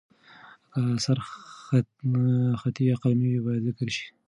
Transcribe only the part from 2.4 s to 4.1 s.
خطي یا قلمي وي، باید ذکر شي.